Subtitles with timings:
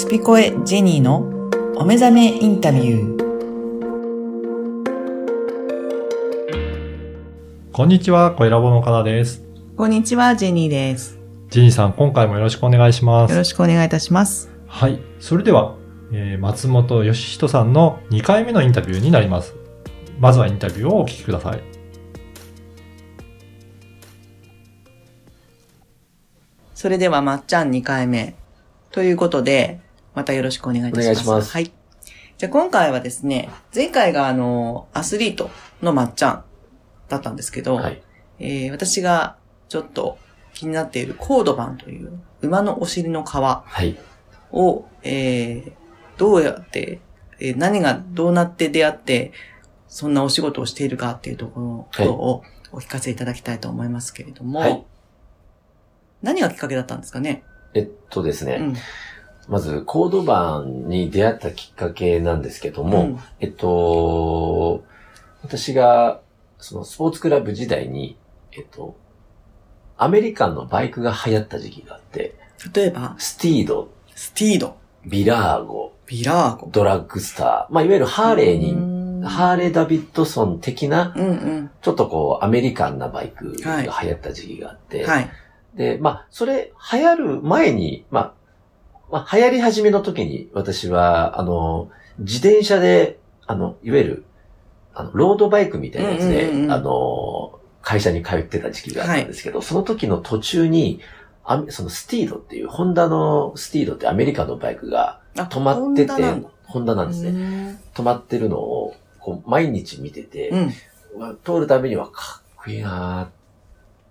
[0.00, 1.18] スピコエジェニーの
[1.76, 3.20] お目覚めインタビュー。
[7.70, 9.42] こんにちは、声ラボのかなです。
[9.76, 11.18] こんにちは、ジェニーです。
[11.50, 13.32] ジェニーさん、今回もよろしくお願いします。
[13.32, 14.50] よろしくお願いいたします。
[14.66, 14.98] はい。
[15.18, 15.74] それでは、
[16.14, 19.54] えー松本義人さんの2回目のインタビューになります。
[20.18, 21.62] まずはインタビューをお聞きください。
[26.74, 28.34] それでは、まっちゃん2回目。
[28.92, 29.80] ということで、
[30.14, 31.04] またよろしくお願いいたします。
[31.04, 31.72] お願いしますはい。
[32.38, 35.50] じゃあ今回はですね、前回があの、アスリート
[35.82, 36.44] のまっちゃん
[37.08, 38.02] だったんですけど、はい。
[38.38, 39.36] えー私が
[39.68, 40.18] ちょっと
[40.54, 43.98] 気になっているコードバンという馬のお尻の皮はい。
[44.52, 45.72] を、えー
[46.16, 47.00] どうやって、
[47.38, 49.32] えー何がどうなって出会って、
[49.88, 52.42] そんなお仕事をしているかっていうところはいを
[52.72, 54.84] お聞かせいただきたいと思いますけれども、はい
[56.22, 57.42] 何がきっかけだったんですかね？
[57.72, 58.76] えっとですね、うん。
[59.50, 63.18] まず、コードバンに出会ったきっかけなんですけども、うん。
[63.40, 64.84] えっと、
[65.42, 66.20] 私が、
[66.58, 68.16] そのスポーツクラブ時代に、
[68.52, 68.96] えっと、
[69.96, 72.36] アメリカンのバイクが流行った時期があって、
[72.72, 76.68] 例えば、スティード、スティード、ビラーゴ、ビラーゴ。
[76.70, 81.70] ドラッグスター、まあ、いわゆるハーレーに、にハーレー・ダビッドソン的な、うんうん。
[81.82, 85.30] ちょっとこう、アメリカンなバイクが流行った時期があって、はい。
[85.74, 88.39] で、まあ、それ流行る前に、まあ、
[89.10, 94.24] まあ、流行り始めの時に私は、あの、自転車で、あの、いわゆる、
[94.94, 101.00] あの、ロードバイクみたいなやつで、うんうんうんあの、会社に通ってた時期があったんですけど、その時の途中に、
[101.44, 106.12] あそのスティードっていう、ホンダのスティードってアメリカのバイクがあ止まってて、
[106.64, 107.32] ホンダなんですね。
[107.32, 107.80] ね。
[107.94, 111.36] 止まってるのを、こう、毎日見てて、うん。
[111.42, 113.30] 通るためにはかっこいいな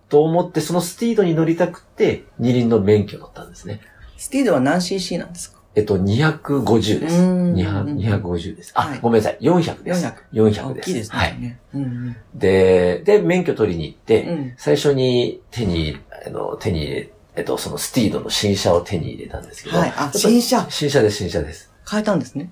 [0.07, 3.79] ぁと思って、そのスティードに乗りたくって、二輪の免許を取ったんですね。
[4.19, 5.59] スティードは何 cc なんですか？
[5.75, 7.15] えっと、250です。
[7.15, 8.71] うん200 250です。
[8.75, 9.37] あ、はいごめんなさい。
[9.39, 10.05] 400です。
[10.05, 10.61] 400 400です。
[10.61, 11.17] 大きいですね。
[11.17, 11.57] はい。
[11.75, 14.29] うんで、で、免許取りに行って、うん。
[14.29, 14.53] うん。
[14.57, 19.77] 最初に手に、あの、手に入れ、えっと、そのスティードの新車を手に入れたんですけど。
[19.77, 19.93] はい。
[19.95, 20.65] あ、新車。
[20.69, 21.68] 新車です、新車です。
[21.89, 22.51] 変えたんですね。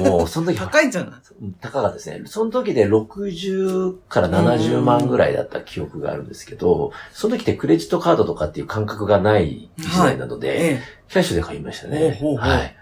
[0.00, 1.20] もう、その時、高いんじゃない？
[1.42, 2.22] うん高かったですね。
[2.26, 12.12] その時で60から70万ぐらいだった記憶があるんですけど、その時ってクレジットカードとかっていう感覚がない時代なので、えキャッシュで買いましたね。
[12.20, 12.76] ほうほうはい。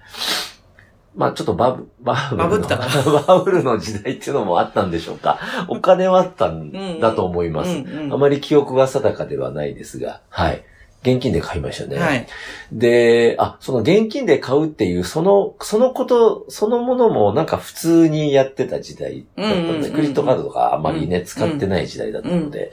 [1.16, 2.48] まあちょっとバブ、バブルの。
[2.50, 2.86] バブったか
[3.26, 5.38] バブルの時代っていうのもあったんでしょうか。
[5.68, 6.70] お金はあったん
[7.00, 7.50] だと思いえ。
[7.50, 7.70] ます。
[8.12, 10.62] あまり記憶は定かではないですが、はい。
[11.02, 11.96] 現金で買いましたね。
[11.98, 12.26] はい。
[12.72, 22.72] で、あ、その現金で買うっていう、その、そのこと、そのものもなんか普通にやってた時代だったうんで、クレジットカードとかあまりね、うん使ってない時代だったので、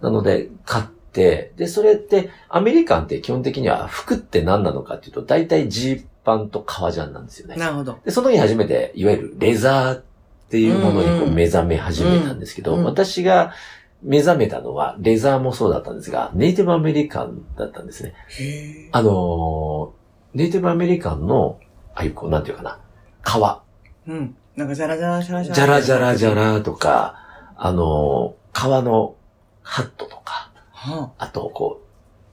[0.00, 7.56] なので、買って、で、それって、アメリカンって基本的には服って何なのかっていうと、大体ジーパンと革ジャンなんですよね。
[7.56, 7.98] なるほど。
[8.04, 10.04] で、その時初めて、いわゆるレザーっ
[10.50, 13.54] ていうものにこう目覚め始めたんですけど、うん私が
[14.02, 18.14] 目覚めたのは、レザーもそうだったんですが、ネイティブアメリカンだったんですね。
[18.38, 20.00] へあのー
[20.32, 21.58] ネイティブアメリカンの、
[21.94, 22.78] ああいうこう、なんていうかな、
[23.22, 23.62] 革。
[24.06, 24.36] うん。
[24.56, 25.54] なんかジャラジャラジャラジャラ。
[25.54, 26.34] ジャラジャラジャ。
[26.34, 27.16] ラとか、
[27.56, 29.14] あのー革の
[29.62, 31.86] ハットとか、はあと、こう、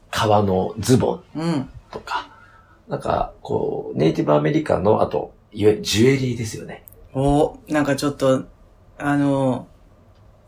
[0.09, 1.21] 革のズボンあ。
[1.35, 1.69] うん。
[1.91, 2.29] とか、
[2.87, 6.85] なんか、こう、ネイティブアメリカンの、あと、いわゆるジュエリーですよね。
[7.13, 8.45] おなんかちょっと、
[8.97, 9.67] あの、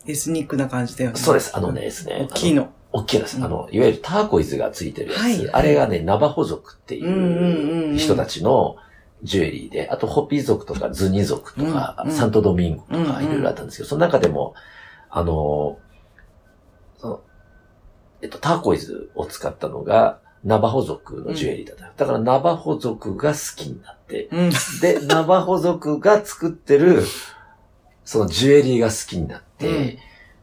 [0.10, 1.18] エスニックな感じだよね。
[1.18, 1.56] そうです。
[1.56, 2.28] あのね、ですね。
[2.32, 2.70] 大きいの。
[2.92, 3.38] 大きいです。
[3.38, 5.22] うんあの、いわゆるターコイズがついてるやつ。
[5.22, 8.78] はいあれがね、ナバホ族ってうんうんうんういうん人たちの
[9.24, 14.56] ジュエリーで、あとホピー族とかズニ族とか、うんうんサントドミンゴとうんうんかいろいろあったんですけど、その中でも、
[15.10, 15.78] あの、
[16.98, 17.22] その、
[18.22, 22.06] えっと、ターコイズを使ったのが、ナバホ族のジュエリーだった。
[22.06, 24.50] だからナバホ族が好きになって、うん。
[24.82, 27.04] で、ナバホ族が作ってる、
[28.06, 29.49] そのジュエリーが好きになって、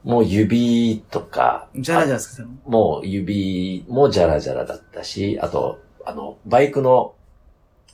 [0.04, 2.52] もう指とか、ジャラジャラするの？
[2.66, 7.14] もう指もジャラジャラだったし、あと、あの、バイクの、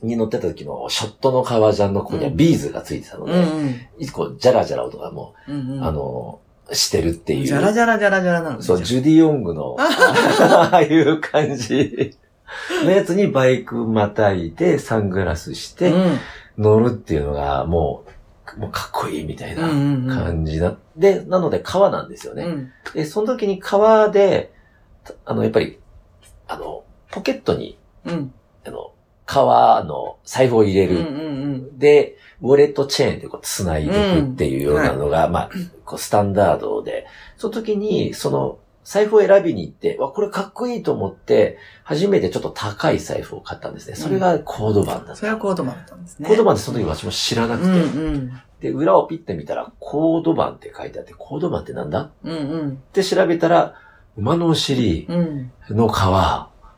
[0.02, 3.80] に乗ってた時のショットの革ジャンのここにはビーズがついてたので、うんうん。
[3.98, 5.84] いつこう、ジャラジャラ音がもうんうう、ん。
[5.84, 6.40] あの、
[6.72, 7.46] してるっていう。
[7.46, 12.16] ジャラジャラジャラジャラなのねそう、じゃジュディ・オングの、ああいう感じ
[12.84, 15.94] のやつにバイクまたいで、サングラスして。
[16.58, 18.10] 乗るっていうのが、もう、
[18.56, 19.74] もうかっこいいみたいなうんう
[20.06, 20.76] んうん感じな。
[20.96, 22.44] で、なので革なんですよね。
[22.44, 22.70] うん。
[22.94, 24.52] で、その時に革で、
[25.04, 25.78] たあの、やっぱり、
[26.48, 28.34] あの、ポケットに、うん。
[28.66, 28.92] あの、
[29.26, 31.04] 革の財布を入れうんうる。
[31.74, 35.50] んで、ウォレットチェーンでこう繋いでいくっていうようなのが、まあ、
[35.84, 37.06] こうスタンダードで、
[37.36, 43.94] その時に、その、財布を選びに行って、わ、これかっこいいと思って、初めてちょっと高い財布を買ったんですね。
[43.94, 45.16] それがコードバンだった。
[45.16, 46.28] それはコードバンだったんですね。
[46.28, 48.32] コードバンってその時私も知らなくて、うんうん。
[48.60, 52.00] で、裏をピッて見たら、コードバンって書いてあって、コードバンってなんだ？
[52.00, 52.76] っうんうん。
[52.92, 53.74] て調べたら、
[54.16, 55.52] 馬のお尻うん。
[55.70, 55.98] の皮、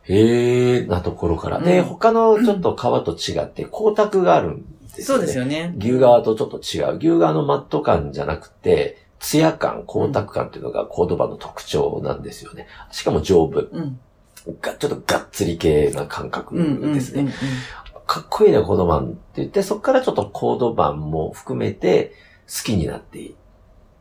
[0.07, 1.61] へーなところから。
[1.61, 4.65] で、うん他のちょっと皮と違って、光沢があるん
[4.95, 5.25] ですよね。
[5.25, 5.75] そうですよね。
[5.79, 6.99] 牛側とちょっと違う。
[6.99, 12.67] 牛側のマット感じゃなくて、ツヤ感、光沢感っていうのがコードバンの特徴なんですよね。
[12.91, 13.61] しかも丈夫。
[13.61, 13.99] うん。
[14.61, 16.55] がちょっとがっつり系な感覚。
[16.93, 17.33] ですね。
[18.07, 22.13] かっこいいな、コードバンって言って、そこからちょっとコードバンも含めて
[22.47, 23.35] 好きになっていっ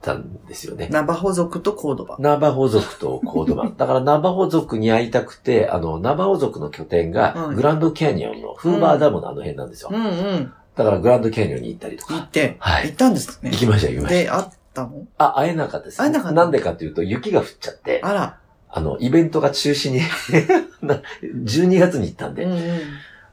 [0.02, 0.90] たんですよね。
[0.92, 2.22] ナバホ族とコードバン。
[2.22, 3.76] ナバホ族とコードバン。
[3.80, 9.90] だからナバホ族に会いたくて、あの、ナバホ族の拠点がはいグランドキャニオンのフーバーダムのあの辺なんですよ。
[9.90, 10.54] うんうん。
[10.76, 12.16] だからグランドキャニオンに行ったりとか。
[12.16, 13.58] 行って、はい行ったんですね行。
[13.58, 14.22] きました、行きました。
[14.22, 14.44] で、会っ
[14.74, 15.08] たの？
[15.18, 15.98] あ、会えなかったです。
[15.98, 18.40] 会えなかったなんでかっていうと、雪が降っちゃって、あら。
[18.70, 20.00] あの、イベントが中止に
[20.82, 22.44] な、12月に行ったんで。
[22.44, 22.60] うんうん。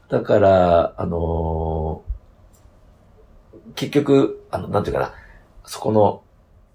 [0.09, 2.11] だから、あのー
[3.75, 5.13] 結局、あの、なんていうかな、
[5.65, 6.23] そこの、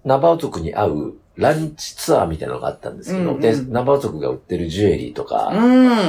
[0.03, 5.55] ナバオ族に会うランチツアーみたいなのがあったんですけど、うんうんで、ナバオ族が売ってるジュエリーとかう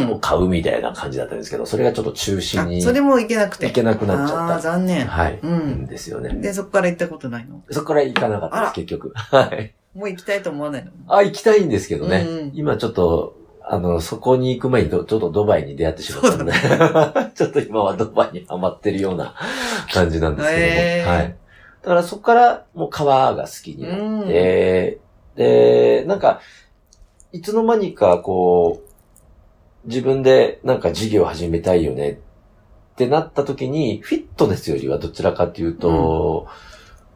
[0.07, 0.11] ん。
[0.13, 3.67] を買うみたいな感じだったんですけど、それがちょっと中止にあ、それも行けなくて。
[3.67, 4.61] 行けなくなっちああー、ゃった。
[4.63, 5.07] 残念。
[5.07, 5.39] はい。
[5.43, 6.31] うんですよね。
[6.35, 7.63] で、そこから行ったことないの？
[7.71, 9.13] そこから行かなかったです、結局。
[9.15, 9.75] はい。
[9.95, 10.91] もう行きたいと思わないの？
[11.09, 12.27] あ、行きたいんですけどね。
[12.29, 13.37] うんうん今ちょっと、
[13.71, 16.53] あの、そこに行く前にどちょっとドバイに出会ってしまったので、
[17.37, 19.35] ちょっと今はドバイにハマってるような
[19.93, 20.65] 感じなんですけども。
[20.67, 21.37] へーはい。
[21.83, 24.99] だからそこからもう川が好きになって、
[25.39, 26.41] で、なんか、
[27.33, 32.17] いつの間にかこう、自分でなんか事業始めたいよねっ
[32.97, 36.49] てなった時に、フィットネスよりはどちらかというと、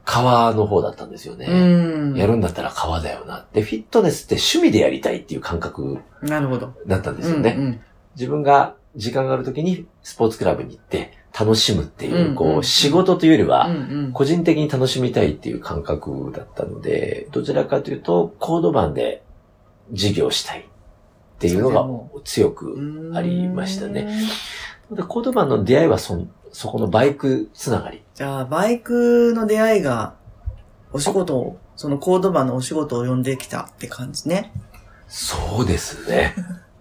[0.04, 1.46] 川の方だったんですよね。
[1.46, 2.16] うん。
[2.16, 3.46] やるんだったら川だよな。
[3.52, 6.72] で、フィットネスって趣味でやりたいっていう感覚なるほど。
[6.86, 7.54] だったんですよね。
[7.56, 7.80] うんうん
[8.14, 13.70] 自分が時間がある時にスポーツクラブに行って楽しむっていう、こう、仕事というよりは、
[14.12, 19.22] 個人的に楽しみたいっていう感覚だったので、どちらかというと、コード版で
[19.90, 20.64] 事業したいっ
[21.38, 24.22] ていうのが強くありましたね。
[24.90, 28.02] でコード版の出会いはそん、そこのバイクつながり。
[28.14, 30.14] じゃあ、バイクの出会いが、
[30.92, 34.52] お仕事を、そのコードバンのお仕事を呼んできたって感じね。
[35.08, 36.34] そうですね。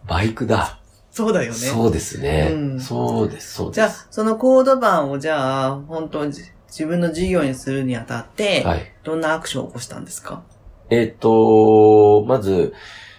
[0.07, 0.80] バイクだ。
[1.11, 1.57] そうだよね。
[1.57, 2.51] そうですね。
[2.53, 3.75] うんそうです、そうです。
[3.75, 6.31] じゃあ、そのコードバンをじゃあ、本当に
[6.67, 8.91] 自分の事業にするにあたって、はい。
[9.03, 10.43] どんなアクションを起こしたんですか？
[10.89, 12.73] えっ、と、まず、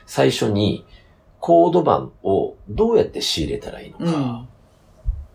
[0.06, 0.86] 最初に、
[1.38, 4.40] コード版をどうやって仕入れたらいいのかうん。
[4.42, 4.46] っ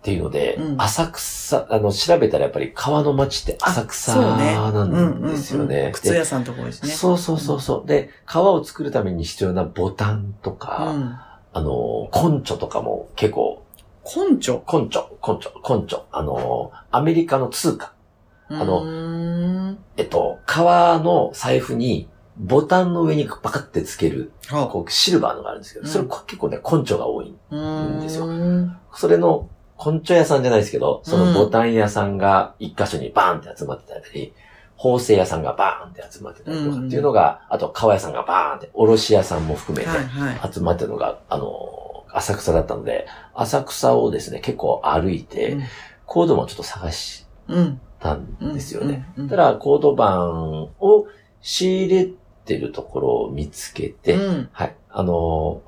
[0.01, 5.91] ていうので、うん浅草、あの、調べたらやっぱり川の町って浅草なんですようんうんうんね。
[5.93, 6.89] 靴屋さんとこですね。
[6.89, 7.87] そうそうそうそう。
[7.87, 11.19] で、革を作るために必要なボタンとうか、ん。
[11.57, 13.63] あの、根拠とかも結構、
[14.05, 14.63] 根拠？
[14.71, 17.93] 根拠、根拠、根拠、あの、アメリカの通貨。
[18.49, 22.07] あのの、えっと、革の財布に
[22.37, 27.35] ボタンの上にパカってつける、はこう、シルバーのがあるんですけど、それうん結構ね、根拠が多い。
[27.49, 28.27] うんですよ。
[28.27, 28.77] うん。
[28.93, 29.49] それの
[29.83, 34.31] 根拠屋さんじゃないですけど、そのボタン屋さんが一箇所にバーンって集まってたり、
[34.77, 40.53] 縫製屋さんがバーンって集まってたりとかっていうのが、あと革屋さんがバーンって、卸屋さんも含めてはいはい。
[40.53, 45.63] 集まってるのが、あの、浅草だったので、浅草をですね、結構歩いて、うん
[46.09, 47.25] コードもちょっと探し
[47.99, 48.51] たうん。
[48.51, 49.09] んですよね。
[49.17, 49.29] うん。
[49.29, 51.05] ただ、コード版を
[51.41, 52.09] 仕入れ
[52.45, 54.49] てるところを見つけて、うん。
[54.53, 54.75] はい。
[54.89, 55.61] あの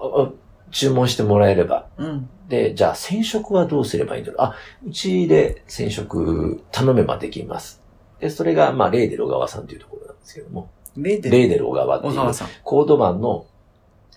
[0.72, 1.88] 注文してもらえれば。
[1.98, 2.30] うん。
[2.48, 4.42] で、じゃあ染色はどうすればいいんだろう。
[4.44, 4.56] あ、
[4.88, 7.79] うちで染色頼めばできます。
[8.20, 11.38] で、それが、まあ、レーデル小川さんというところなんですけども、レーデル？
[11.38, 12.14] レーデル小川っていう。
[12.64, 13.46] コード版の、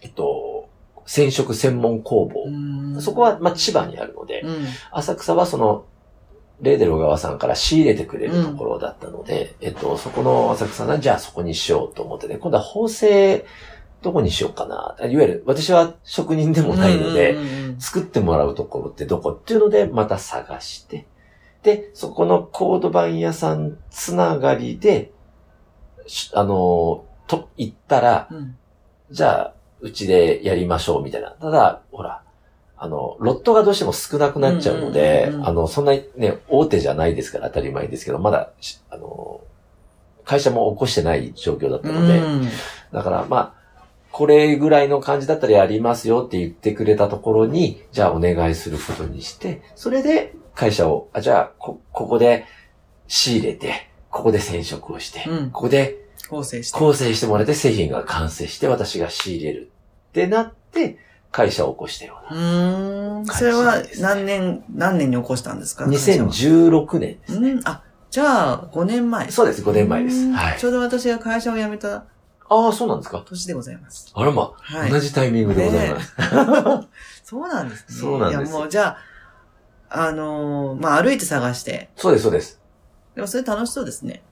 [0.00, 0.68] えっと、
[1.06, 2.44] 染色専門工房。
[2.46, 4.66] うんそこは、まあ、千葉にあるので、うん。
[4.90, 5.86] 浅草はその、
[6.60, 13.44] レーデル小川さんから仕入れてくれるところだったので、えっと、そこの浅草が、じゃあそこにしようと思ってね、今度は縫製、
[14.02, 14.96] どこにしようかな。
[15.08, 21.06] いわゆる、私は職人でもないので、うんうんうん作ってもらうところってどこっていうので、また探して、
[21.62, 25.12] で、そこのコード版屋さんつながりで、
[26.06, 28.56] しあの、と、行ったら、うん。
[29.10, 31.30] じゃあ、うちでやりましょうみたいな。
[31.30, 32.22] ただ、ほら、
[32.76, 35.40] あの、ロットがどうしても少なくなっちゃうので、うんうんうん。
[35.40, 39.40] うんあの、そんなにね、大手じゃないですから当たり前ですけど、まだし、あの、
[40.24, 42.48] 会社も起こしてない状況だったので、うん。
[42.92, 43.62] だから、まあ、
[44.10, 52.44] これぐらいの感じだったらやりますよって言ってくれたところに、じゃあお願いすることにして、それで会社を、あ、じゃあ、こ、ここで
[53.08, 56.78] 仕入れて、ここで染色をして、うんここで構成して。
[56.78, 59.70] 構成してもらって製品が完成して私が仕入れる
[60.10, 60.98] ってなって、
[61.30, 62.42] 会社を起こしたよううな。
[62.42, 63.26] ーん。
[63.26, 65.86] それは何年、何年に起こしたんですか？
[65.86, 67.52] 会社は2016年ですね。
[67.52, 67.60] うん。
[67.66, 69.30] あ、じゃあ、5年前。
[69.30, 70.16] そうです、5年前です。
[70.18, 70.68] うんはいちょ。
[70.68, 72.04] うど私が会社を辞めた
[72.50, 73.24] ああ、そうなんですか？
[73.26, 74.12] 年でございます。
[74.14, 74.90] あらま、はい。
[74.90, 76.14] 同じタイミングでございます。
[77.24, 77.94] そうなんですね。
[77.96, 78.96] そうなんですいや、もうじゃあ、
[79.94, 81.90] あのーまあ、歩いて探して。
[81.96, 82.60] そうです、そうです。
[83.14, 84.22] でもそれ楽しそうですね。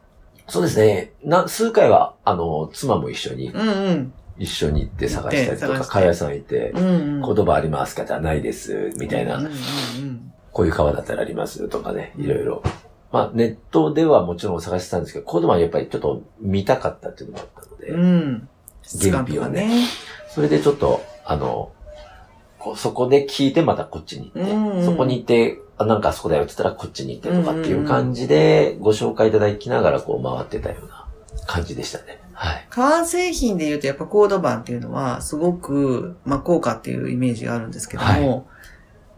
[0.48, 1.12] そうですね。
[1.22, 4.12] な、数回は、あの、妻も一緒に、うんうん。
[4.38, 6.86] 一緒に行って探したりとか、会屋さん行って、うん
[7.22, 7.34] うん。
[7.34, 9.54] 言葉ありますかじゃないです、みたいなうんうんう
[10.06, 12.62] んこういう川だったらありますとかね、いろいろ。
[13.12, 18.00] まあ、ネットではもちろん探してたんですけど、コードマンはやっぱりちょっと見たかったっていうのもあったので、うん。
[18.00, 18.48] うん。
[19.00, 19.84] 原費をね
[20.28, 21.70] それでちょっと、あの、
[22.60, 31.06] こうそこで聞いてまたこっちに行って、うんうんそこに行って、あ、なんかあそこだよって言ったらこっちに行ってとかっていう感じで、ご紹介いただきながらこう回ってたような
[31.46, 32.20] 感じでしたね。
[32.34, 32.66] はい。
[32.70, 38.46] 革製品で言うとやっぱコードバンっていうのはすごく、まあ、高価っていうイメージがあるんですけども、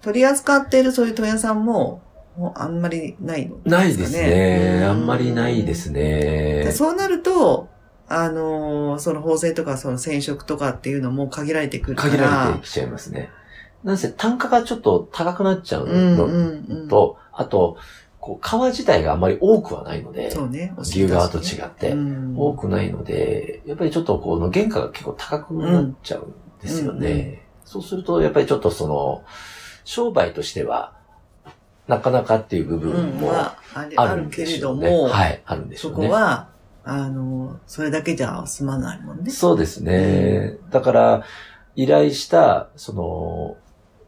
[0.00, 2.02] 取り扱っているそういう問屋さんも、
[2.36, 4.78] もうあんまりないの、ないですね。
[4.82, 6.72] うんあんまりないですねで。
[6.72, 7.68] そうなると、
[8.14, 12.10] あのーその縫製とかその染色とかっていうのも限られてくるから。
[12.10, 13.30] 限られてきちゃいますね。
[13.84, 16.88] なんせ単価がちょっと高くなっちゃううんのうんうん。
[16.88, 17.76] と、あと、
[18.20, 20.72] こう、革自体があまり多くはないので、そうね。
[20.78, 27.10] 牛革と違ってうん多くないので、やっぱりちょっとこの原価が結構高くなっちゃうんですよね。
[27.10, 29.22] うんうんそうすると、やっぱりちょっとその、
[29.84, 30.92] 商売としては、
[31.86, 34.90] なかなかっていう部分うん、もはあるんあるけれでしょうね。
[34.90, 36.08] ども、はい、あるんでしょそうね。
[36.08, 36.48] こは、
[36.84, 39.30] あの、それだけじゃ済まないもんね。
[39.30, 40.56] そうですね。
[40.70, 41.24] だから、
[41.76, 43.56] 依頼した、その、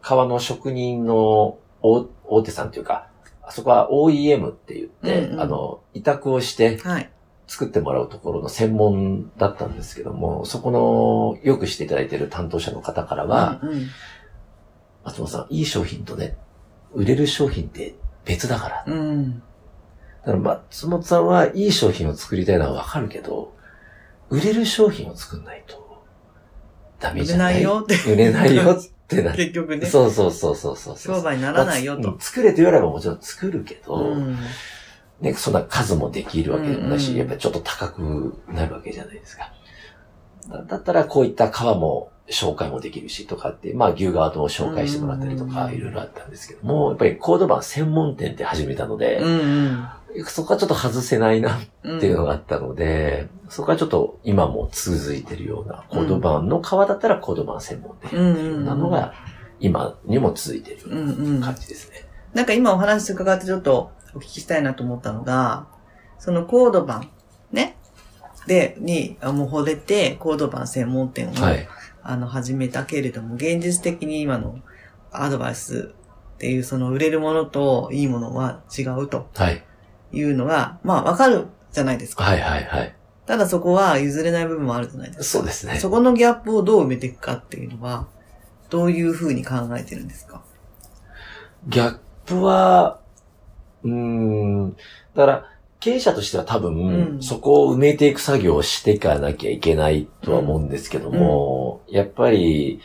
[0.01, 3.09] 革の職人の大大手さんというか、
[3.43, 7.11] あそこは OEM って言って、うんうんあの、委託をしてはい。
[7.47, 13.87] 作ってもらうところの専門だったんですけども、そこの、よくしていただいている担当者の方からは、うんうん
[15.05, 16.39] 松本さん、いい商品とね、
[16.95, 18.85] 売れる商品って別だから。
[18.87, 19.43] うん。
[20.25, 23.55] だから松本さんはいい商品を作りたいのはわかるけど、
[24.31, 26.03] 売れる商品を作んないと、
[26.99, 28.13] ダメ売れじゃなないいよって。
[28.13, 28.77] 売れないよっ
[29.07, 29.45] てなって。
[29.45, 29.87] 結局ね。
[29.87, 31.17] そうそうそうそうそうそう。
[31.17, 32.17] 商売にならないよとまあ。
[32.19, 34.39] つ作れと言わればもちろん作るけど、うん。
[35.21, 39.53] ね、そんな数もできるわけでもないし、うんうんやっぱりちょっと高くなるわけじゃないですか。
[40.49, 49.89] だだったらこういった革も紹介もできるしとかって、まあ牛側とも紹介してもらったりとか、うんいろいろあったんですけども、やっぱりコード版専門店って始めたので、うん
[50.27, 51.99] そこはちょっと外せないなうん。
[51.99, 59.13] っていうのがあったので、そこはちょっと今も続いてるような、コード版の革だったらコード版専門店っていうようなのが、
[59.59, 61.41] 今にも続いてるうんうん。
[61.41, 62.07] 感じですね。
[62.33, 65.67] なんか今お話伺ってちょっとお聞きしたいなと思ったのが、
[66.19, 67.11] そのコード版、
[67.51, 67.77] ね。
[68.47, 71.67] で、に、あもう惚れて、コード版専門店を、はい。
[72.05, 74.61] あの、始めたけれども、現実的に今の
[75.11, 75.95] アドバイス
[76.35, 79.65] っていう、その売れるものといいものは違うとはい。
[80.13, 82.23] いうのが、まあわかるじゃないですか。
[82.23, 82.95] はいはいはい。
[83.27, 85.25] ただそこは譲れない部分もあるじゃないですか。
[85.25, 85.79] そうですね。
[85.81, 88.07] そこのギャップをどう埋めていくかっていうのは、
[88.69, 90.43] どういうふうに考えてるんですか？
[91.67, 93.01] ギャップは、
[93.83, 94.77] うーん、だ
[95.15, 95.51] から、
[95.85, 97.23] 経営者としては多分、うん。
[97.23, 102.81] そこを埋めていく作業をしていかなきゃいけないとは思うんですけども、やっぱり、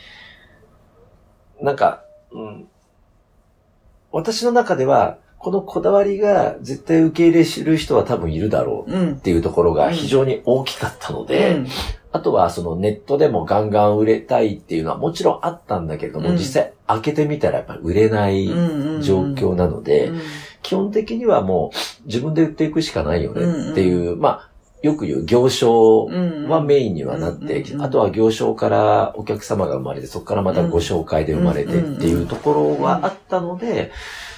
[1.61, 2.67] なんか、うん、
[4.11, 9.13] 私の中では、このこだわりが絶対受け入れる人は多分いるだろううん。
[9.13, 9.19] っ。
[9.21, 11.67] ていうところが非常に大きかったので、うん。
[12.11, 16.35] あとはそのネットでもガンガン売れたいっていうのはもちろんあったんだけれども、うん。
[16.35, 18.47] 実際開けてみたらやっぱり売れない
[19.01, 20.21] 状況なので、うん
[20.61, 21.71] 基本的にはも
[22.03, 24.49] う自分で売っていくしかないよねっていう、まあ、
[24.81, 26.05] よく言う行商
[26.47, 33.91] はメインにはなって、うんうんあとは行商からお客様が生まれて、そこからまたご紹介で生まれてっていうところはあったので、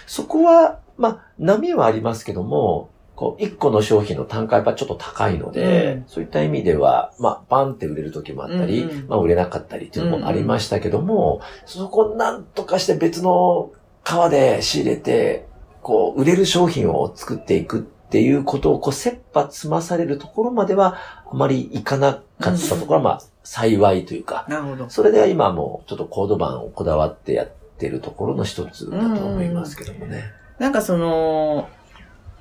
[0.08, 6.04] そこは、まあ、波はありますけども、こう、一個の商品の単価やっぱちょっと高いので、うん。
[6.08, 13.72] そういった意味では、まあ、バンって売れる時もあったり、うんうんまあ、売れなかったりっていうのもありましたけども、そこをなんとかして別の
[14.04, 15.48] 革で仕入れて、
[15.82, 20.98] こう、売れる商品を作っていくっていうことを、こう、切羽詰まされるところまでは、
[21.30, 24.90] あまりいかなかったところは、まあ、幸いというか、なるほど。
[24.90, 30.32] それでは今はもう、ちょっとコード版をこだわってやってるところの一つだと思いますけどもね。
[30.60, 31.70] なんかその、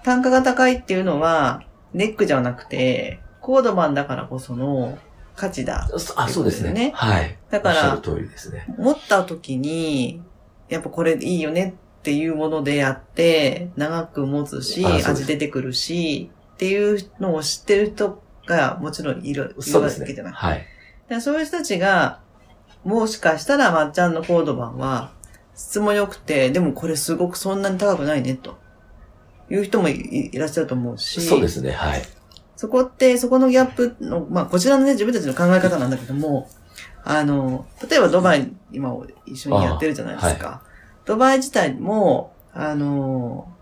[0.03, 4.99] 単価が高いっていうのは、ネックじゃなくて、コードマンだからこその
[5.35, 5.89] 価値だ。
[5.97, 6.73] そあ、そうですね。
[6.73, 7.39] ねはい。
[7.51, 8.67] だからおっしゃる、通りですね。
[8.77, 10.23] 持った時に、
[10.69, 20.33] やっぱこれいいよねっていうものでやって、長く持つし、味出てくるし、っていうのを知ってる人がもちろんいる、いるそうですねわけじゃない。。
[20.33, 20.67] はい。
[21.09, 22.21] でそういう人たちが、
[22.85, 25.13] もしかしたらまっちゃんのコード版は、
[25.55, 28.59] 質も良くて、でもこれすごくそんなに高くないね、と。
[29.51, 31.21] いう人もいいらっしゃると思うし。
[31.21, 31.73] そうですね。
[31.73, 32.03] はい。
[32.57, 36.49] そこって、そこのギャップの、まあ、こちらのね、自分たちの考え方なんだけども、
[37.05, 38.95] あの、例えばドバイ、今
[39.27, 40.63] 一緒にやってるじゃないですか。
[41.11, 43.53] ドバイ自体も、あの、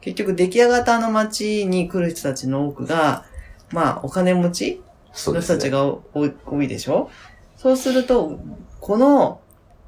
[0.00, 3.24] 結局出来上がったあの街に来る人たちの多くが、
[3.70, 5.70] まあ、お金持ちの人たち。
[5.70, 6.26] が多
[6.60, 7.08] いでしょ？
[7.56, 8.40] そうすると、
[8.80, 9.40] この、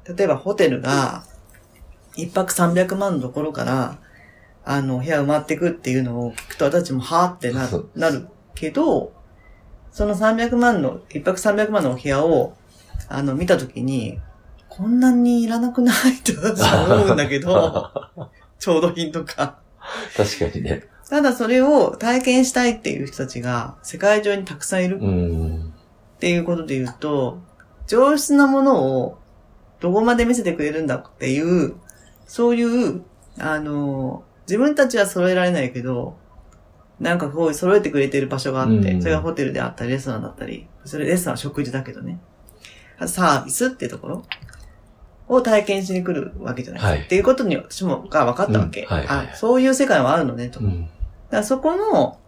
[0.07, 1.25] 例えばホテルが、
[2.15, 3.97] 一泊300万のところから、
[4.63, 9.11] あの、部屋埋まってくっていうのを聞くと、私たちもはーってななるけど、
[9.91, 12.55] その300万の、一泊300万のお部屋を、
[13.09, 14.21] あの、見たときに、
[14.73, 16.15] こんなにいらなくない？
[16.23, 17.91] と私は思うんだけど、
[18.57, 19.59] 調度品とか。
[20.15, 20.85] 確かにね。
[21.09, 25.73] ただそれを体験したいっていう人たちが世界中にたくさんいるうん。
[26.15, 27.39] っていうことで言うと、
[27.85, 29.17] 上質なものを
[29.81, 31.75] どこまで見せてくれるんだっていう、
[32.25, 33.01] そういう、
[33.39, 36.15] あの、自分たちは揃えられないけど、
[36.99, 42.21] なんかこう揃えてくれてる場所があって、うんそれがホテルであったり、レストランだったり、それレストランは食事だけどね。
[42.99, 44.23] あとサービスっていうところ
[45.31, 46.91] を体験しに来るわけじゃないですか。
[46.91, 48.81] はいっていうことに私もが分かったわけ。
[48.81, 50.59] うんはいはいあ、そういう世界はあるのね、と。
[50.59, 50.81] うん。
[50.83, 52.19] だからそこの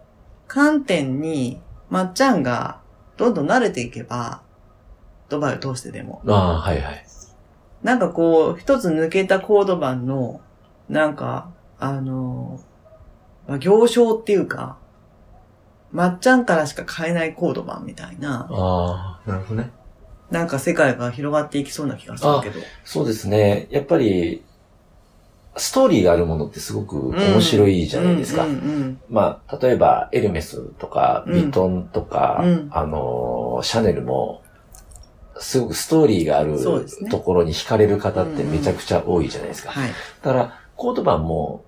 [0.48, 2.80] 観点に、まっちゃんが
[3.18, 4.40] どんどん慣れていけば、
[5.28, 6.22] ドバイを通してでも。
[6.26, 7.06] ああ、はいはい。
[7.82, 10.40] なんかこう、一つ抜けたコード版の、
[10.88, 12.58] なんか、あの、
[13.46, 14.78] まあ、行商っていうか、
[15.92, 19.70] まっちゃんからしか買えないコード版みたいな、ああ、なるほどね。
[20.30, 22.64] なんか世界が広がっていきそうな気がするけど。
[22.84, 23.66] そうですね。
[23.70, 24.42] やっぱり、
[25.56, 28.44] ストーリーがあるものってすごく面白いじゃないですか。
[28.44, 34.42] うんうんまあ、例えば、エルメスとか、うんビトンとか、うんあのー、シャネルも、
[35.36, 36.58] すごくストーリーがある
[37.10, 39.70] ところに惹かれる方ってめちゃくちゃ多いじゃないですか。
[39.70, 39.90] はい。
[39.90, 41.64] だから、コード版も、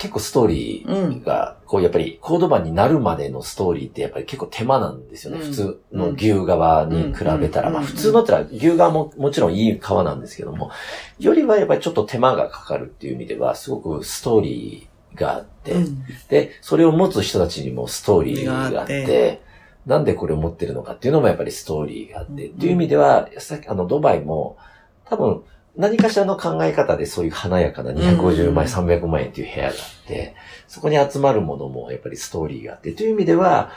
[0.00, 5.40] 結構ストーリーが、こうやっぱりコード版になるまでのストーリーってやっぱり結構手間なんですよね。
[5.40, 5.46] うん。
[5.48, 7.68] 普通の牛側に比べたら。
[7.68, 7.74] うん。
[7.74, 10.70] まあ普通のってのは牛側ももちろんいい革なんですけども、
[11.18, 16.02] よりはやっぱりちょっと手間がかかるっていう意味では、すごくストーリーがあって、うん。
[16.30, 19.42] で、それを持つ人たちにもストーリーがあって、
[19.84, 24.56] なんでこれを持ってるのかっていうのもやっぱりストーリーがあって、うんっていう意味では、さっきあの、ドバイも、
[25.04, 25.42] 多分、
[25.80, 30.36] 何かしらの考え方でそういう華やかな250万円、300万円っていう部屋があって、
[30.68, 33.70] そこに集まるものもやっぱりストーリーがあって、という意味では、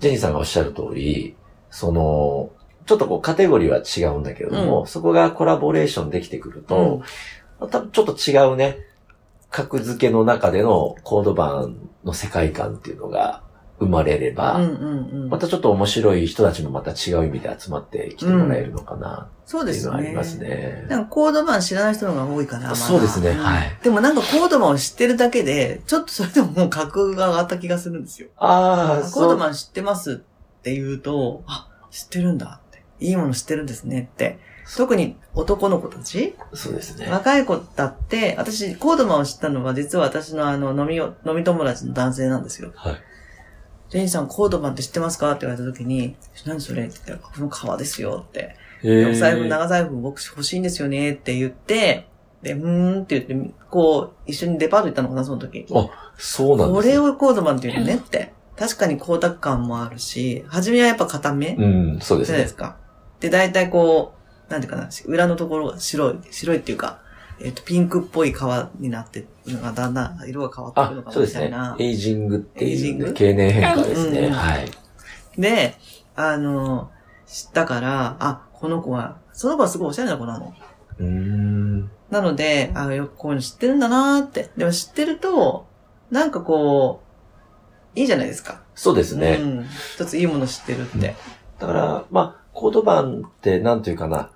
[0.00, 1.34] ジェニーさんがおっしゃる通り、
[1.70, 2.50] その、
[2.86, 7.02] ちょっとこうカテゴリーは違うんだけれども、うそこがコラボレーションできてくると、
[7.60, 8.78] 多分ちょっと違うね、
[9.50, 13.42] 格付けの中でのコード版の世界観っていうのが
[13.80, 14.60] 生まれれば、
[15.28, 20.16] またちょっと面白い人たちもまた違う意味で集まってきてもらえるのかなそうっていうのはありですね。
[20.16, 20.86] ますね。
[20.88, 22.64] なんかコード版知らない人の方が多いかな。
[22.64, 28.28] まだそうですねんはいでもなんかコード版を知ってるだけで、ちょっとそれでももう格が上がった気がするんですよ。
[28.36, 29.28] ああ、コー。
[29.28, 32.82] ド版知ってますって言うと、あ、知ってるんだって。
[33.00, 34.40] いいもの知ってるんですねって。
[34.76, 36.34] 特に男の子たち？
[36.52, 37.08] そうですね。
[37.10, 42.72] 若い子だって、私、コードマンを知ったのは実は私のあの、飲みを、飲み友達の男性なんですよ。
[42.74, 42.96] はい。
[43.88, 45.30] ジェニーさん、コードマンって知ってますか？
[45.32, 46.14] って言われた時に、
[46.46, 46.84] 何それ？
[46.84, 48.56] って言ったら、この革ですよって。
[48.82, 52.06] えお財布、長財布僕欲しいんですよねって言って、
[52.42, 55.66] で、うーんって言って、こう、一緒にデパート行ったのかな、その時。
[55.72, 56.92] あそうなんこですね。
[57.02, 58.32] れをコードマンって言うのねって。
[58.56, 62.54] 確かに光沢感もあるし、初めはやっぱ固めうん、そうですねです。
[62.54, 62.76] か。
[63.20, 64.14] で、大体こ
[64.48, 67.00] う、なんていうかな、裏のところが白い、白いっていうか、
[67.40, 71.76] えっ、と、ピンクっぽい革になってるのがだんだん色が変わってくるのあか、そうですねもみたいな。。
[71.78, 73.06] エイジングっていう、エイジング？
[73.06, 74.20] ね、経年変化ですね。
[74.20, 74.70] うんはい。
[75.38, 75.74] で、
[76.16, 76.90] あの、
[77.26, 80.54] 知ったから、あ、この子は、その子はすごいおしゃれな子なの。
[80.98, 81.90] うーん。
[82.10, 84.50] なので、あ、よくこういうの知ってるんだなーって。
[84.56, 85.66] でも知ってると、
[86.10, 87.02] なんかこ
[87.94, 88.62] う、いいじゃないですか。
[88.74, 89.38] そうですね。
[89.40, 89.66] うん。
[89.94, 91.14] 一ついいもの知ってるって。
[91.58, 94.30] だから、まあ、コード版ってなんていうかな、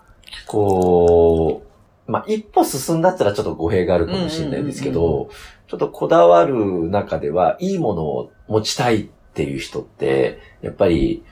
[0.46, 1.71] こう、
[2.06, 5.30] まあ、一歩進んだったらちょっと語弊があるかもしれないですけうんど、
[5.68, 11.24] ちょっとこだわる中では、いいものを持ちたいっていう人って、やっぱり、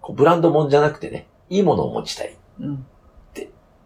[0.00, 2.34] こうブランドもんじゃなくてね、いいものを持ちたい。
[2.60, 2.86] うん。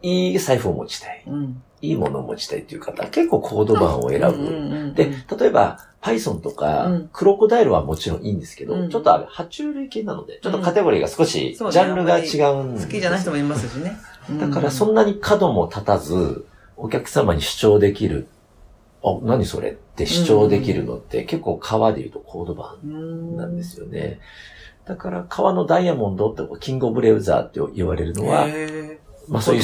[0.03, 1.25] いい財布を持ちたい。
[1.27, 1.63] うん。
[1.81, 4.95] いいものを持ちたいっていう方、結構コード版を選ぶ。
[4.95, 13.97] で、例えば、Python とか、うんクロコダイルはもちろんいいんですけど、うんちょっとあれ、爬虫類系なので、ちょっとカテゴリーが少し、ジャンルが違うんです好きじゃない人もいますしね。
[14.31, 18.29] だからその、んなに角も立たず、お客様に主張できる、
[19.03, 24.21] あ、何それって主張できるのって結構革で言うとコード版うんなんですよね。
[24.87, 29.63] だから、川のダイヤモンドって、キングオブレウザーって言われるのは、へまあそういう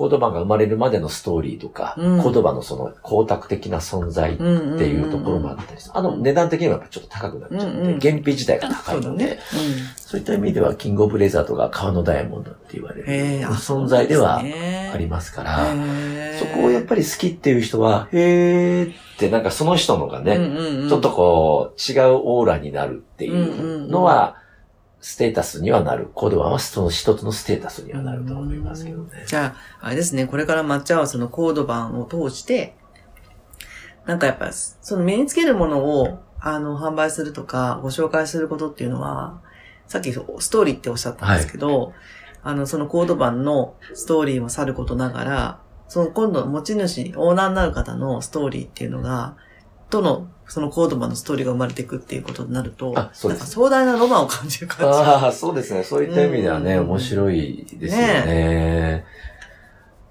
[0.00, 2.22] コードマンコードバンが生まれるまでのストーリーとか、うん。
[2.22, 5.98] コードバンのその光沢的な存在っうんうんうんていうところもあったりする。
[5.98, 8.00] あの値段的にはやっぱちょっと高くなっちゃって、うんうん。
[8.00, 9.82] 原費自体が高いので、そうだね。
[9.96, 13.06] そういった意味では、キングオブレザーとか川のダイヤモンドって言われる
[13.48, 20.88] 存在ではありますから、へそこをやっぱり好きっていう人は、へーってなんかその人のがね、うんうんうん。
[20.88, 24.36] ちょっとこう、違うオーラになるっていうのは、
[25.00, 26.10] ステータスにはなる。
[26.14, 29.24] コードワンはその一つのステータスにはなると思いますけどね。
[29.26, 32.76] じゃあ、あれですね、これから抹茶はそのコード版を通して、
[34.06, 39.40] なんかやっぱ、その身につけるものを、あの、販売するとか、ご紹介することっていうのは、
[39.86, 41.92] さっきストーリーっておっしゃったんですけど、
[42.42, 49.36] あの、そのコード版のストーリーもさることながら、その今度持ち主、オーナーになる方のストーリーっていうのが、
[49.90, 54.98] との、そのコード版のストーリーが生まれていくっていうことになると、あそうですなんか壮大なロマンを感じる感じ。
[54.98, 55.84] ああ、そうですね。
[55.84, 59.04] そういった意味ではね、うん面白いですよね。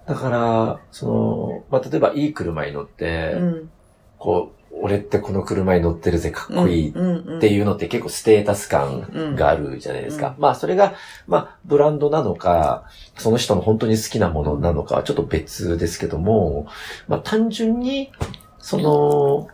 [0.07, 3.69] だから、その、まあ、例えばいい車に乗って、うん。
[4.17, 10.35] こう、俺ってこの車に乗ってるぜ、かっこいいっっていうのって結構ステータス感があるじゃないですか。
[10.39, 10.93] まあそれが、
[11.27, 12.85] まあブランドなのか、
[13.17, 16.67] その人の本当に好きなものなのかはちょっと別ですけども、
[17.09, 18.11] まあ単純に、
[18.59, 19.49] その、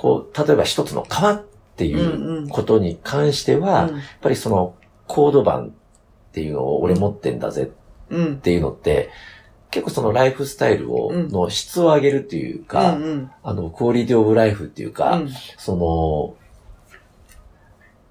[0.00, 1.44] こう、例えば一つの革っ
[1.76, 3.90] ていうことに関しては、やっ
[4.22, 4.74] ぱりその
[5.06, 5.70] コード版っ
[6.32, 7.70] ていうのを俺持ってんだぜ
[8.08, 8.34] うん。
[8.36, 9.10] っていうのって、
[9.70, 13.30] 結構そのライフスタイルを、うんの質を上げるっていうか、うんうん。
[13.42, 15.30] あの、クオリティオブライフっていうか、うん。
[15.58, 16.34] その、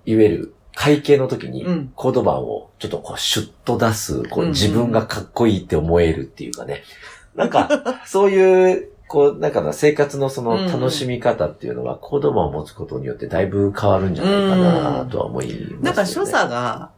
[0.05, 1.91] いわゆる会計の時にうん。
[1.95, 4.49] コード版をちょっとこうシュッと出す、こうんうん。
[4.49, 6.83] う自分がかっこいいって思えるっていうかね。
[7.33, 7.67] なんか、
[8.05, 16.91] そういう、こう、なんかな生活のその楽しみ方っていうのは、コード版を持つことによってだいぶ変わるんじゃないかなとは思います、ねなんか所作が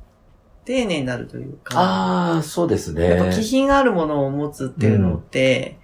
[0.65, 3.15] 丁寧になるというか、ああ、そうですね。
[3.15, 5.80] やっぱ気品があるものを持つっていうのって、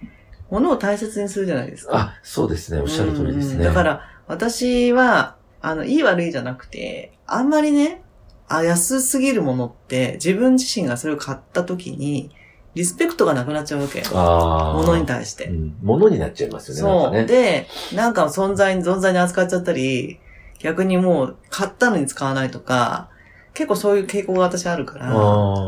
[0.50, 1.96] ものを大切にするじゃないですか。
[1.96, 2.80] あ、そうですね。
[2.80, 3.56] おっしゃる通りですね。
[3.56, 8.02] うんだから、私は、あの、いい悪いじゃなくて、あんまりね、
[8.48, 12.30] あ、安すぎるものって、自分自身がそれを買った時に、
[12.78, 14.04] リスペクトがなくなっちゃうわけ。
[14.14, 14.72] ああ。
[14.74, 15.46] 物に対して。
[15.46, 15.76] うん。
[15.82, 16.80] 物になっちゃいますよね。
[16.80, 17.12] そう。
[17.12, 17.24] ね。
[17.24, 20.20] で、なんか存在に、存在に扱っちゃったり、
[20.60, 23.08] 逆にもう買ったのに使わないとか、
[23.52, 25.06] 結構そういう傾向が私あるから、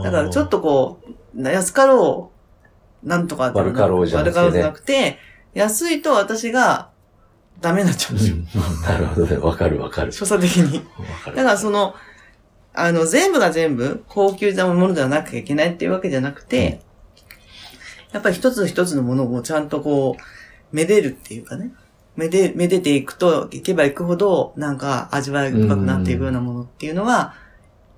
[0.05, 1.01] だからちょっとこ
[1.35, 2.31] う、安かろ
[3.05, 5.19] う、なんとかって悪かろうじゃなくてね悪かろうじゃなくて、
[5.55, 6.91] 安いと私が
[7.61, 8.37] ダメになっちゃうんですよ。
[8.37, 8.45] うん
[8.87, 9.37] なるほどね。
[9.39, 10.13] わかるわかる。
[10.13, 10.85] 所作的に。
[11.27, 11.97] だからその、
[12.73, 16.81] あの、全部が全部高級なものではなきゃいけないっていうわけじゃなくて、
[18.13, 21.73] やっぱり一つ一つのものをちゃんとこう、めでるっていうかね。
[22.17, 27.35] めで、めでていくと、いけばいくほど、なんか味わい深くなっていくようなものっていうのは、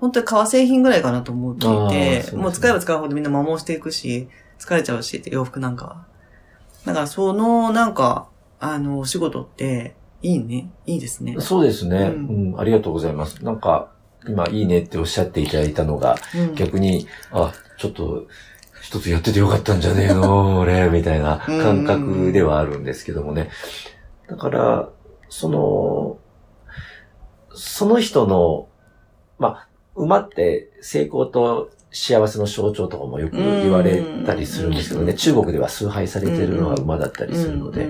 [0.00, 6.06] 本当に革製品ぐらいかなと思っていて、もう使えば使うほどみんな摩耗していくし、疲れちゃうし洋服なんかは。
[6.84, 8.28] だからその、なんか、
[8.60, 10.70] あの、お仕事って、いいね。
[10.86, 11.36] いいですね。
[11.40, 12.60] そうですね、ううんん。
[12.60, 13.44] ありがとうございます。
[13.44, 13.90] なんか、
[14.28, 18.26] 今いいねっておっしゃっていただいたのが、うん逆に、あ、ちょっと、
[18.92, 23.48] 一つやっててよかったんじゃねえの、 俺、みたいな感覚ではあるんですけどもね。
[24.28, 24.90] だから、
[25.30, 26.18] その、
[27.54, 28.68] その人の、
[29.38, 35.16] まあ、馬って成功と幸せの象徴とかもよく言われたりするんですけどね、うん。
[35.16, 37.88] 中国では崇拝されてるのは馬だったりするので、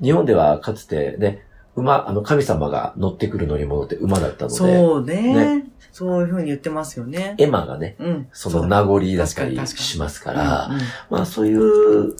[0.00, 1.44] 日本ではかつてね、
[1.76, 5.64] 馬、あの神様が乗ってくる乗り物って馬だったので、そうね。
[5.92, 7.36] そういうふうに言ってますよね。
[7.38, 8.28] エマがね、うん。
[8.32, 10.70] その名残だったりしますから、
[11.08, 12.16] まあそういう、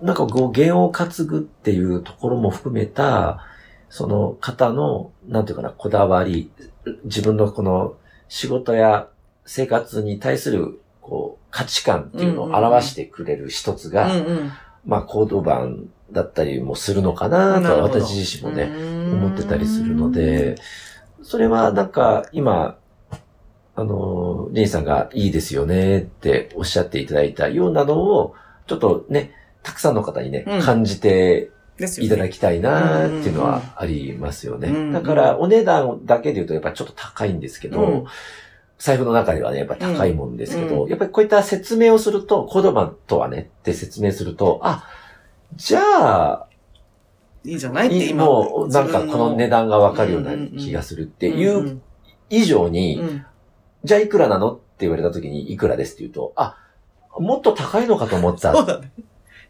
[0.00, 3.44] なんかこう、弦を担ぐっていうところも含めた、
[3.88, 6.50] その方の、なんていうかな、こだわり、
[7.04, 7.96] 自分のこの
[8.28, 9.08] 仕事や
[9.44, 14.10] 生活に対する、こう、価値観っていうのを表してくれる一つが、
[14.84, 18.64] まあ、コード版だったりもするのかなとは私自身もね、
[19.12, 20.56] 思思ってたりするので、、
[21.22, 22.78] それはなんか今、
[23.74, 28.34] あの、リンさんがいいですよねっておっしゃっていただいたようなのを、
[28.66, 30.62] ちょっとね、たくさんの方にね、うん。
[30.62, 31.50] 感じて
[31.98, 34.68] いただきたいなっていうのはありますよね。
[34.68, 34.92] うん。
[34.92, 38.04] だから、お値段だけで言うとやっぱりちょっと高いんですけど、うん。
[38.78, 40.88] 財布の中ではね、やっぱり高いもんですけど、うん。
[40.88, 44.84] やっぱりこういった説明をすると、コードマンとはね、って説明すると、あ、
[45.54, 46.46] じゃあ、
[47.44, 48.24] いいじゃないって今。
[48.24, 51.82] もう、なんかこの値段がわかるような気がするっていううん
[52.28, 53.26] 以上に、うん
[53.84, 56.58] じゃあいくらなのって言われた時にいくらですって言うと、あ、
[57.20, 58.52] もっと高いのかと思ってた。
[58.52, 58.90] そうだね。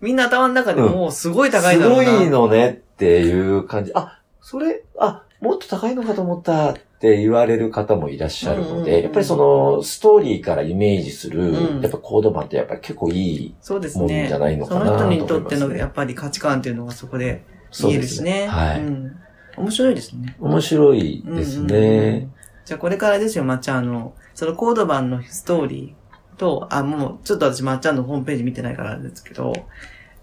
[0.02, 2.04] みんな頭の中でもうすごい高いだろうな。
[2.04, 3.92] すごいのねっていう感じ。
[3.94, 14.38] あ、それ、あ、もっと高いのかと思ったっって言われる方もいらっしゃるので、やっぱりそのストーリーからイメージする、うんやっぱコード版ってやっぱり結構いいそうですもんじねゃ。
[14.38, 15.16] ないのかそなと思います、ね。
[15.18, 17.44] の人にとってのやっぱり価値観っていうのがそこで
[17.82, 18.46] 見えるしね。
[18.46, 19.16] はい、うん。
[19.58, 20.36] 面白いですね。
[20.40, 21.80] 面白いですうんうんうん
[22.20, 22.28] ね。
[22.64, 29.52] じゃあこれからですよ、まっちゃんの、そのコード版のストーリーと、あ、もう、ちょっと私まっちゃんのホームページ見てないからですけど、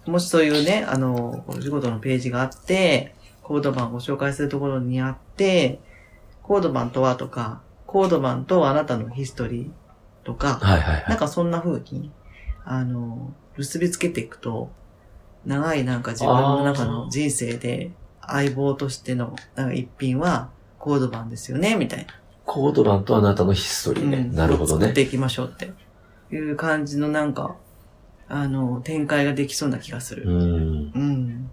[0.06, 5.80] もしそういうね、あの、お仕事のページがあって、コード版をご紹介するところにあって、
[6.44, 11.06] コード版とはとか、コード版とあなたのヒストリーとか、はいはいはい。
[11.10, 12.12] なんかそんな風に、
[12.66, 14.72] あの、結びつけていくと、
[15.46, 22.14] 長いなんか自分の中の人生で相棒としてのなんか一品はコード版ですよね、みたいな。
[22.46, 24.18] コード版とあなたのヒストリーね。
[24.18, 24.82] うんなるほどね。
[24.82, 25.72] 作っていきましょうって
[26.36, 27.56] いう感じのなんか、
[28.28, 30.24] あの、展開ができそうな気がする。
[30.26, 30.92] うん。
[30.94, 31.52] うん。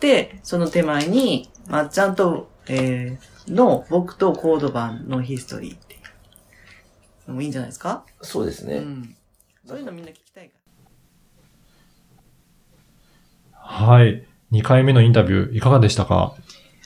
[0.00, 5.96] で、その手前に、まっちゃんと、えー、の僕とコード版のヒストリーってい
[7.26, 8.04] うのもいいんじゃないですか？
[8.22, 8.76] そうですね。
[8.78, 9.16] うん。
[9.66, 10.52] そういうのみんな聞きたいか
[13.54, 13.58] ら。
[13.60, 14.24] はい。
[14.52, 16.34] 2回目のインタビューいかがでしたか？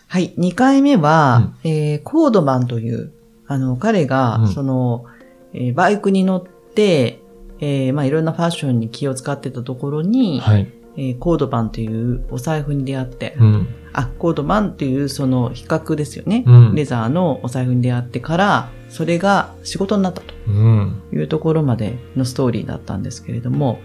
[0.09, 0.35] はい。
[0.37, 3.13] 2回目は、えー、コードマンという、
[3.47, 5.07] あの、彼が、うんその、
[5.55, 7.21] えーバイクに乗って、
[7.61, 10.69] えーまあ、いろんなファッションに気を使ってたところに、はい。
[10.97, 13.69] えーコードバンというお財布に出会って、うん。
[13.93, 16.45] あ、コードマンっていうその比較ですよね。
[16.47, 21.03] うんレザーのお財布に出会ってから、それが仕事になったとうん。
[21.13, 23.81] いうところまでのストーリーだったんですけれども、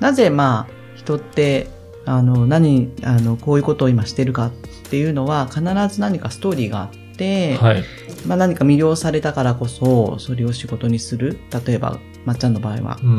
[0.00, 1.68] なぜまあ、人って、
[2.06, 4.52] あの、何、あの、こういうことを今してるかっ
[4.88, 5.60] ていうのは、必
[5.94, 7.84] ず何かストーリーがあって、はい。
[8.26, 11.38] まあ何か魅了されたからこそ、それを仕事にする。
[11.66, 12.98] 例えば、まっちゃんの場合は。
[13.02, 13.18] うん。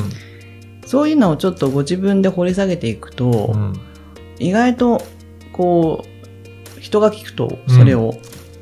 [0.85, 3.79] そういうのをちょっとご自分で掘り下げていくと、うん。
[4.39, 5.01] 意外と、
[5.53, 8.15] こう、人が聞くと、それを、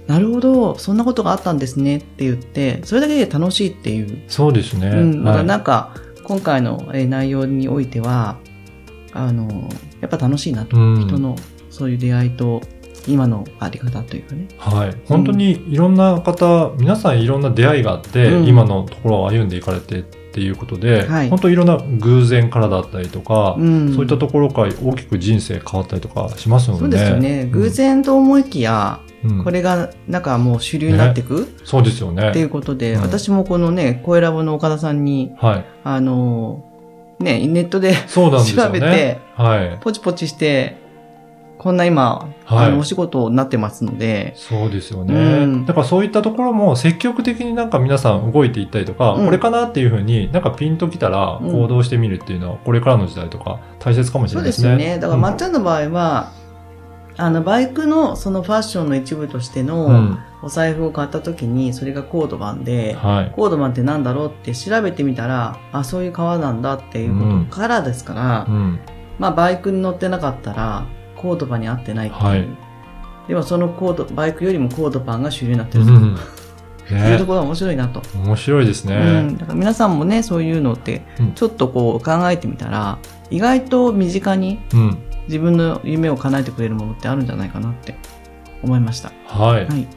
[0.07, 4.23] なるほど、そんなことがあったんですねって言って、それだけで楽しいっていう。
[4.27, 4.87] そうですね。
[4.87, 5.23] うん。
[5.23, 8.37] だかなんか、今回のえー内容においては、
[9.13, 9.69] あの、
[10.01, 10.77] やっぱ楽しいなと。
[10.77, 11.35] うん人の、
[11.69, 12.61] そういう出会いと、
[13.07, 14.47] 今のあり方というかね。
[14.57, 14.95] はい。
[15.05, 23.93] 本当にいろんな方、皆さんいろんな出会いがあって、うん今のところを歩んでいかれてっていうことで、はい本当いろんな偶然からだったりとか、うん。
[23.93, 27.45] そういったところから大きく人生変わったりとかしますので、そうですよね。
[27.51, 32.29] 偶然と思いきや、うんこれが、なんかもう主流になっていく、そうですよね。
[32.29, 35.65] っていうことで、うん私もこのね、声ラボの岡田さんに、はい。
[35.83, 36.63] あの、
[37.19, 37.93] ね、ネットで。
[38.07, 38.29] 調
[38.71, 39.77] べて、はい。
[39.81, 40.77] ポチポチして、
[41.59, 45.13] こんな今、はいあの、お仕事になってますので、そうですよね。
[45.13, 54.77] うんだからそういったところも積極的になんか皆さん動いていったりとか、うんこれかなっていうふうになんかピンときたらうん行動してみるっていうのは、これからの時代とか大切かもしそうれないですね。
[54.77, 54.99] ですよね。
[54.99, 56.31] だから、うんまっちゃんの場合は、
[57.17, 60.19] あの、バイクのそのファッションの一部としてうのん。
[60.41, 63.33] お財布を買った時に、それがコードバンで、はい。
[63.35, 68.79] コードバンってなんだろうって調べてみたら、あ、そういう革なんだっていうことからですから、うん。
[69.17, 70.85] まあ、バイクに乗ってなかったら、
[71.19, 72.23] コードパンに合ってないっていう。
[72.23, 72.69] はい
[73.29, 76.17] でも、そのコード、バイクよりもコードパンが主流になってると、うん。
[76.89, 78.01] いうねところが面白いなと。
[78.15, 78.95] 面白いですね。
[78.95, 79.37] うん。
[79.37, 82.97] だから皆さんもね、そういうのってうん、ちょっとこう考えてみたら、
[83.29, 84.97] 意外と身近にうん。
[85.27, 87.95] 自分の夢を叶えてくれるものってあるんじゃないかなって
[88.63, 89.11] 思いました。
[89.27, 89.67] はい。
[89.67, 89.87] はい。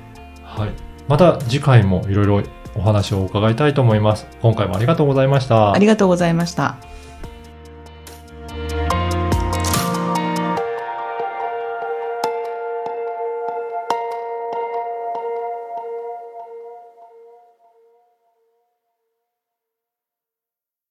[0.42, 0.70] はい。
[1.08, 2.42] また次回もいろいろ
[2.76, 4.26] お話を伺いたいと思います。
[4.42, 5.72] 今回もありがとうございました。
[5.72, 6.76] ありがとうございました。